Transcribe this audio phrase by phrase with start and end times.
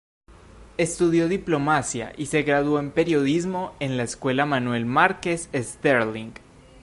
[0.79, 6.31] Estudió diplomacia y se graduó en periodismo en la Escuela Manuel Márquez Sterling.